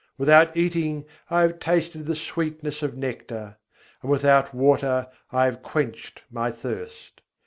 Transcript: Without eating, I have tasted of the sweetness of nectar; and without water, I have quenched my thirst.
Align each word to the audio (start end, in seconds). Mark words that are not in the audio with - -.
Without 0.17 0.57
eating, 0.57 1.05
I 1.29 1.41
have 1.43 1.59
tasted 1.59 2.01
of 2.01 2.07
the 2.07 2.15
sweetness 2.15 2.81
of 2.81 2.97
nectar; 2.97 3.57
and 4.01 4.09
without 4.09 4.51
water, 4.51 5.07
I 5.31 5.45
have 5.45 5.61
quenched 5.61 6.23
my 6.31 6.49
thirst. 6.49 7.21